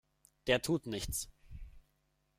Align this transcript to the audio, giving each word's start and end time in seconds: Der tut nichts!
Der 0.47 0.63
tut 0.63 0.87
nichts! 0.87 1.29